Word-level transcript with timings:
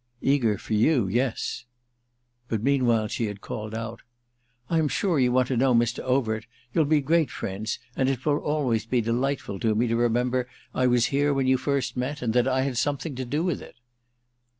"Eager 0.23 0.57
for 0.57 0.73
you—yes." 0.73 1.65
But 2.47 2.63
meanwhile 2.63 3.07
she 3.07 3.27
had 3.27 3.39
called 3.39 3.75
out: 3.75 4.01
"I'm 4.67 4.87
sure 4.87 5.19
you 5.19 5.31
want 5.31 5.49
to 5.49 5.57
know 5.57 5.75
Mr. 5.75 5.99
Overt. 5.99 6.47
You'll 6.73 6.85
be 6.85 7.01
great 7.01 7.29
friends, 7.29 7.77
and 7.95 8.09
it 8.09 8.25
will 8.25 8.39
always 8.39 8.87
be 8.87 9.01
delightful 9.01 9.59
to 9.59 9.75
me 9.75 9.85
to 9.85 9.95
remember 9.95 10.49
I 10.73 10.87
was 10.87 11.05
here 11.13 11.35
when 11.35 11.45
you 11.45 11.59
first 11.59 11.95
met 11.95 12.23
and 12.23 12.33
that 12.33 12.47
I 12.47 12.61
had 12.63 12.77
something 12.79 13.13
to 13.13 13.25
do 13.25 13.43
with 13.43 13.61
it." 13.61 13.75